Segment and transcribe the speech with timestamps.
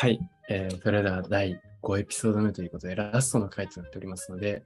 [0.00, 0.18] はい、
[0.48, 4.62] えー、それでは第5エピソード目ということで、ラストの回となっておりますので、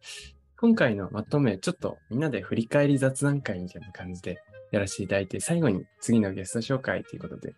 [0.60, 7.52] 今回のまとめ、ちょっとみんなで振り返り雑談会みたいな感じでやらせていただいて、最後に次のゲスト紹介ということで、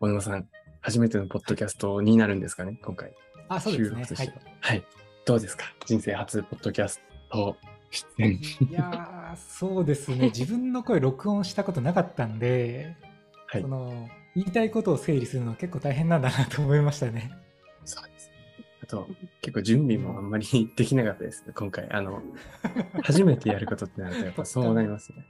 [0.00, 0.46] 小沼さん、
[0.82, 3.10] 初めてのポッドキャストになるんですかね、今回。
[3.48, 4.04] あ、そうですね。
[4.04, 4.84] はい、はい。
[5.24, 5.64] どうですか？
[5.86, 7.00] 人生初ポッドキャス
[7.30, 7.56] ト
[7.90, 8.32] 出演。
[8.34, 8.38] い
[8.70, 10.26] やそうですね。
[10.26, 12.98] 自分の声録音したことなかったんで、
[13.48, 17.30] はい、その言いたいことを整理するの結構大変なんだなと思いましたね。
[17.84, 18.34] そうですね。
[18.82, 19.08] あと、
[19.40, 21.90] 結構準備もあんまりできなかったですね、今回。
[21.90, 22.22] あの、
[23.02, 25.26] 初めてやることってなると、やっぱそうなりますね。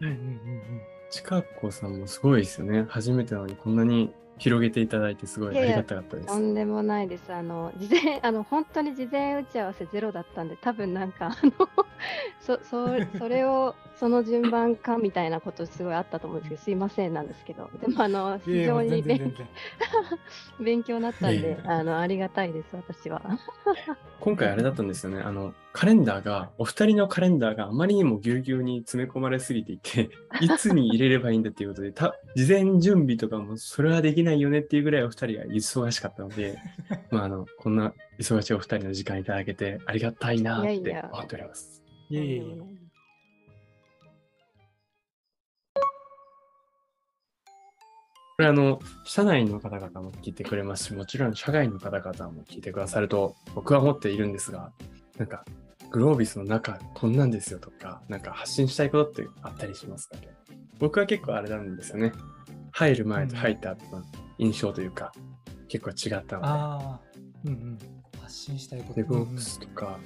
[0.00, 0.80] うんうんうんうん。
[1.10, 2.86] 近子さんもすごいですよね。
[2.88, 6.28] 初めてなのにこんなに広げていただいてすごいありがたかったです。
[6.28, 7.32] とんでもないです。
[7.32, 11.68] あの事前あの本当に事前打ち合わせゼロだったんで、多分なんかあの
[12.40, 12.88] そそ
[13.18, 19.34] それをその順番かみたいなことすごいあったと思うんですけど、すいませんなんですけど、でもあの非常に勉
[20.60, 23.22] 勉強になったんで、あのありがたいです私は。
[24.20, 25.20] 今回あれだったんですよね。
[25.20, 36.58] あのカレンダーがお二人のカレンダーがあまりにもぎゅうぎゅうに詰め込まれすぎていて、いつに入れればいいんだっていうことで、た事前準備とかもそれはできないよねっていうぐらいお二人が忙しかったので、
[37.10, 41.82] まああのこんな忙しいお二人の時間いただけてありがたいなって思っております。
[42.10, 42.56] いやいやいや
[48.36, 54.72] これあの、社内の方々も聞いてくれますし、もちろん社外の方々も聞いてくださると僕は思っているんですが、
[55.16, 55.44] なんか、
[55.90, 60.28] グロービスの中こんなんですよとか、なんか発信したいことってあったりしますかね？
[60.78, 62.12] 僕は結構あれなんですよね。
[62.70, 64.04] 入る前と入った後の
[64.38, 65.12] 印象というか、
[65.68, 66.48] 結構違ったので。
[66.48, 67.00] あ
[67.44, 67.78] うんうん。
[68.28, 68.94] 発信したいこと。
[68.94, 69.98] デブオプスとか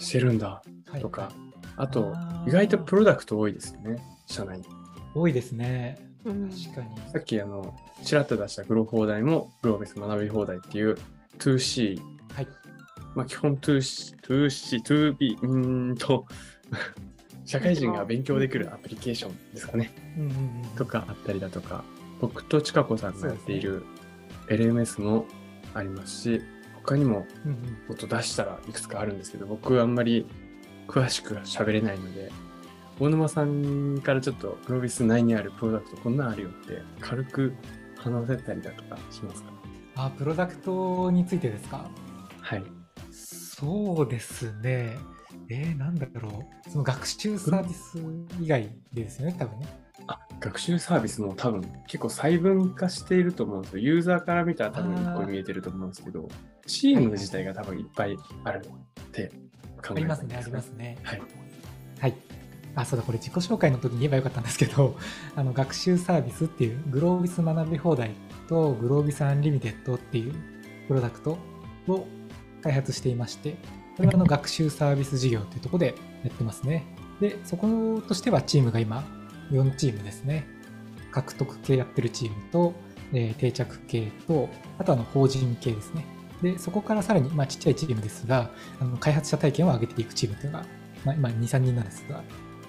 [0.00, 0.62] してるんだ
[1.00, 1.32] とか、はい、
[1.76, 2.12] あと、
[2.46, 4.64] 意外とプロダクト多いですよね、社内に。
[5.14, 5.96] 多いですね。
[6.24, 7.12] 確かに。
[7.12, 10.98] さっきあの、ちらっと出したグロ放題もグローベス学び放題っていう
[11.38, 12.00] 2C。
[12.34, 12.48] はい。
[13.14, 16.26] まあ基本 2C、2C、2B、うんと
[17.46, 19.94] 社会人が勉強できるアプリケーションですかね。
[20.18, 21.84] うんうんうん、とかあったりだとか、
[22.20, 23.84] 僕とちかこさんがやっている
[24.48, 25.26] LMS も
[25.74, 26.42] ありますし、
[26.88, 27.26] 他にも
[27.86, 30.26] もっと出したらいくつかあるんですけど、僕はあんまり
[30.86, 32.32] 詳しくは喋れないので、
[32.98, 37.52] 大沼さんからちょっとプロビス内にあるプロダクトこんなんあるよって軽く
[37.98, 39.50] 話せたりだとかしますか？
[39.96, 41.90] あ、プロダクトについてですか？
[42.40, 42.64] はい。
[43.10, 44.96] そうですね。
[45.50, 46.70] えー、なんだろう。
[46.70, 47.98] その学習サービス
[48.40, 48.62] 以外
[48.94, 49.66] でですよね、多分ね。
[50.06, 53.82] あ、学習サービスも多分結構細分化していると思うんですよ。
[53.82, 56.28] ユーザーから見たら多分1個見えてると思うんですけど、
[56.66, 59.32] チーム自体が多分いっぱいあるって
[59.84, 60.98] 考えてます、ね、ありますね、ありますね。
[61.02, 61.22] はい。
[62.00, 62.14] はい。
[62.74, 64.96] あ、そうだ、これ自己紹介の時に言えばよかったんですけど、
[65.34, 68.12] あの、学習サービスっていう、グロービス学び放題
[68.48, 70.34] とグロービス Unlimited っていう
[70.86, 71.38] プロダクト
[71.88, 72.06] を
[72.62, 73.56] 開発していまして、
[73.96, 76.84] これはあの学習サービス事業っていうところでやってますね。
[77.20, 79.04] で、そことしてはチームが今
[79.50, 80.46] 4チームですね。
[81.10, 82.74] 獲得系やってるチームと、
[83.12, 84.48] えー、定着系と、
[84.78, 86.04] あとはの法人系ですね。
[86.42, 88.50] で、そこからさらに、まあ、ちっちゃいチームですが、
[88.80, 90.66] あの開発者体験を上げていくチームっていうのが、
[91.04, 92.22] まあ、今2、3人なんですが、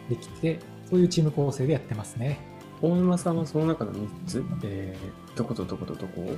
[0.09, 0.59] できて、
[0.89, 2.39] そういうチーム構成でやってますね。
[2.81, 6.35] 大沼さんはその中の3つ、えー、どことどことどこを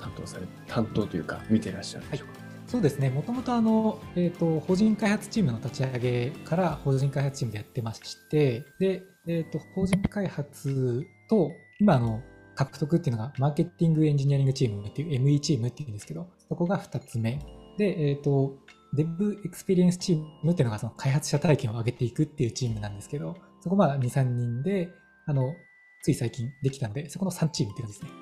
[0.00, 12.22] 担当され、担当というか、見てらっしゃるんでしょうか、はいそうですね、もともとあの、えーと、法人開発チームの立ち上げから法人開発チームでやってまして、で、えーと、法人開発と、今の
[12.54, 17.40] 獲得っていうのが、マーケティングエンジニアリングチームっていう ME チームっていうんですけど、そこが2つ目。
[17.76, 18.56] で、えっ、ー、と、
[18.94, 24.88] Dev Experience チームっていうのがその開発者体験を上げていくっていうチームなんですけど、そこまあ2、3人で、
[25.26, 25.54] あの、
[26.02, 28.18] つい最近できたので、そこの3チームっていう感じですね。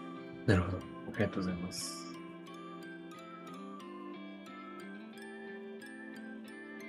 [0.47, 0.79] なるほど。
[0.79, 0.81] あ
[1.19, 2.14] りがとうございます。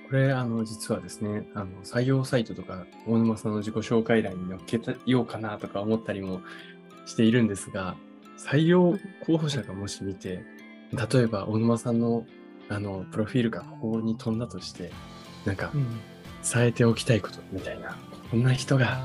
[0.08, 6.40] これ、あの、実はですね、あの、採用サイトとか、大沼さんの自己紹介欄に載っけようかなとか思ったりも
[7.06, 7.96] しているんですが、
[8.38, 10.44] 採用候補者がもし見て、
[10.92, 12.24] 例えば大沼さんの
[12.68, 14.90] あの、プロフィールがここに飛んだとして、
[15.44, 15.70] なんか、
[16.52, 17.96] 伝えておきたいことみたいな、
[18.30, 18.98] こんな人が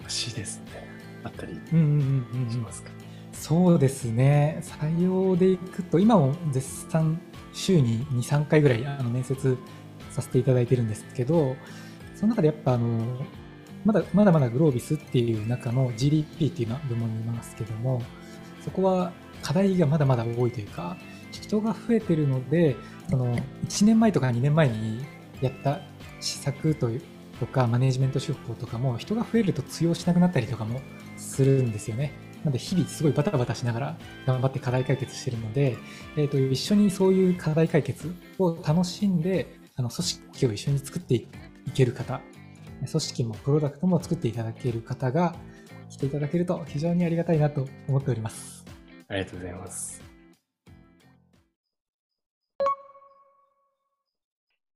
[0.00, 0.88] 欲しいですね。
[1.24, 2.90] あったりしますか、
[3.32, 4.62] そうですね。
[4.62, 7.20] 採用でいくと、今も絶賛
[7.52, 9.56] 週に2、3回ぐらいあの面接
[10.10, 11.56] させていただいてるんですけど、
[12.14, 13.04] その中でやっぱあの、
[13.84, 18.02] まだまだまだグロービスっていう中の GDP っていう部門にいますけども、
[18.64, 19.12] そこは
[19.42, 20.96] 課題がまだまだ多いというか、
[21.30, 22.76] 人が増えてるので、
[23.08, 25.04] その1年前とか2年前に
[25.40, 25.80] やった
[26.20, 26.90] 施策と
[27.38, 30.80] とかマネジメント手法とかも人が増えると通用しなくなったりとかも
[31.16, 32.12] するんですよね。
[32.44, 35.76] なんで日々すごいバタバタしながら頑張って課題解決してるので、
[36.16, 41.28] えーと、一緒にそういう課題解決を楽しんであの組織を一緒に作ってい
[41.72, 42.20] ける方
[42.80, 45.36] 組織もプロダクトも作っていただける方が
[45.88, 48.64] 来ていただけると非常にありがたいなと思っております。
[49.08, 50.02] ありがとうございます。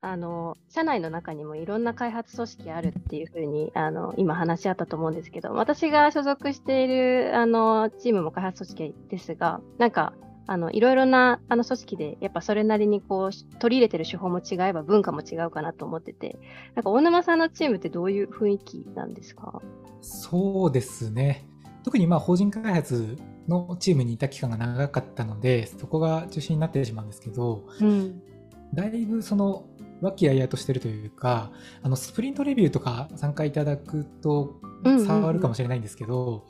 [0.04, 10.12] あの社内の中にもいろんな開発組織あるっていうふうにあの今話し合ったと思うんですけど私が所属しているあのチームも開発組織ですがなんか
[10.46, 16.38] あのいろいろなあの組織でやっぱそれなりにこう取り入れてる手法も違えば文化も違うかなと思ってて。
[16.74, 19.60] なんか大沼さんのチームってどういう雰囲気なんですか？
[20.00, 21.46] そうですね。
[21.84, 23.18] 特にまあ法人開発
[23.48, 28.22] のチームにいた期間が長かったのでそこが中心になってしまうんですけど、うん、
[28.72, 29.64] だいぶその
[30.00, 31.50] 和気あいあいとしてるというか
[31.82, 34.60] あのスプリントレビューとか参加いただくと
[35.06, 36.46] 差はあるかもしれないんですけど、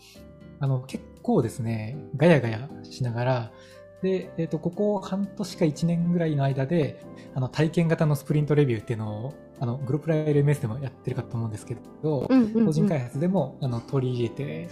[0.60, 3.52] あの結構ですねガヤガヤしながら
[4.02, 7.00] で、えー、とここ半年か1年ぐらいの間で
[7.34, 14.68] あの体験型のスプリントレビューっていうのをあのグループライ LMS でもやってるかと思うんですけど、法人開発でもあの取り入れて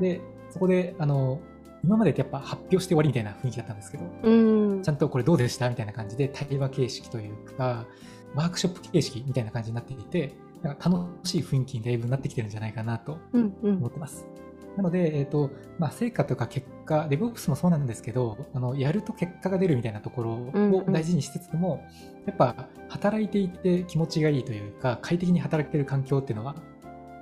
[0.00, 1.40] でそこであの
[1.84, 5.68] 今までってやっぱ発表して終わりみたいな雰囲気だったんですけど、うん、ちゃんとこれどうでした？
[5.68, 7.86] みたいな感じで対話形式というか
[8.34, 13.18] ワークショップ形式みたいな感じになっていてなんか楽しい雰囲気にだいぶなってきてるんじゃないかなと
[13.62, 14.26] 思ってます。
[14.26, 14.44] うんうん
[14.76, 26.56] なので、えっ、ー、と、まあ、成果とか結果、DevOps もそうなんですけど、あの、やると結果が出るみたいなところを大事にしつつも、うんうん、やっぱ、働いていて気持ちがいいというか、快適に働ける環境っていうのは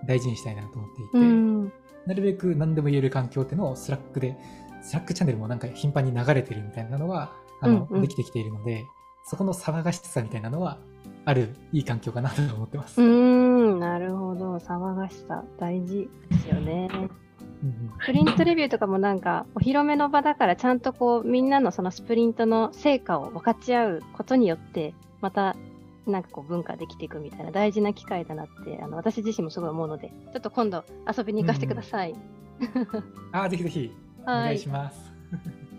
[0.06, 1.72] 大事にしたいなと思っていて、うん、
[2.06, 4.36] なるべく何でも言える環境っていうのを Slack で、
[4.80, 8.84] Slack チャンネルもなんか頻繁に流れてるみたいなのは、あの、うんうん、できてきているので、
[9.24, 10.78] そこの騒がしさみたいなのは、
[11.24, 13.00] あるいい環境かなと思ってます。
[13.00, 14.56] うん、なるほど。
[14.56, 16.88] 騒がしさ、大事ですよね。
[18.04, 25.54] スプリントレビューとかもなんかお披露目の場だからちゃんとこうみんなのそのスプリントの成果を分かち合うことによってまた
[26.06, 30.84] なんかこう文化できていくみたいな大事な機会だなってあの私自身もすごい思うのでちょっと今度
[31.16, 32.12] 遊びに行かせてください。
[32.12, 32.18] うん、
[33.32, 33.92] あぜひぜひ
[34.22, 35.12] お願いします。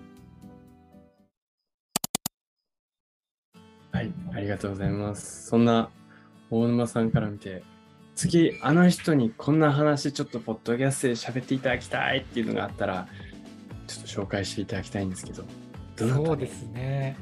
[3.91, 5.47] はい、ありがとうございます。
[5.47, 5.89] そんな
[6.49, 7.63] 大沼さんから見て
[8.15, 13.07] 次あの人にこんな話ちょっとポッドキャストで喋っていただきたいっていうのがあったら
[13.87, 15.43] ちょっと紹介していただきたいんですけど
[15.97, 17.15] そうですね。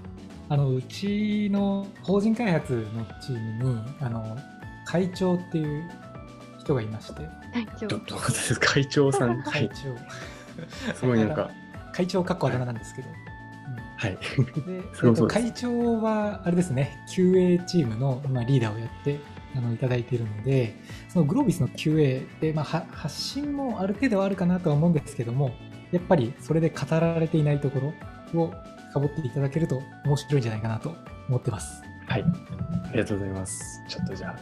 [0.50, 4.38] あのうちの法人開発のチームにあの
[4.86, 5.90] 会長っていう
[6.60, 7.22] 人がいまして。
[7.54, 7.88] 会長。
[7.88, 9.42] どどうです会長さん。
[9.48, 10.94] 会長。
[10.94, 11.50] すごいなんか。
[11.94, 13.10] 会長かっこあだ名なんですけど、
[13.98, 14.12] はい。
[14.12, 14.20] で、
[15.04, 19.20] えっと、会長は、あれですね、QA チームの、まあ、リーダーをやって
[19.56, 20.76] あのいただいているので、
[21.10, 25.52] そのグロービスの QA で、まあ、発信もある程度はあるかなとは思うんですけども、
[25.92, 27.94] やっぱりそれで語られていないとこ
[28.34, 28.54] ろを
[28.92, 30.96] 深掘っていただけると面白いんじゃないかなと
[31.28, 31.82] 思ってます。
[32.08, 32.24] はい。
[32.24, 33.82] ありがとうございます。
[33.88, 34.36] ちょっとじゃあ、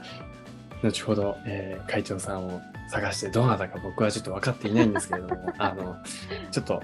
[0.83, 5.97] 後ほど、えー、会長さんを探してどなたか僕はちょっと分かっていないんですけれども、 あの、
[6.51, 6.81] ちょっと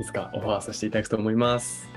[0.00, 1.88] いつかオファーさせていただくと思います。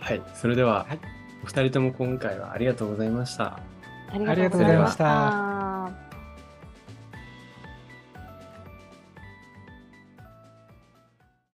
[0.00, 1.00] はい、はい、それでは、はい、
[1.42, 3.73] お二人とも今回はありがとうございました。
[4.14, 5.53] ありがとうございました。